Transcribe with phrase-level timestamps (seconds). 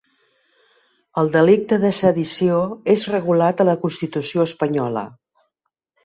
[1.23, 2.57] El delicte de sedició
[2.93, 5.05] és regulat a la constitució espanyola.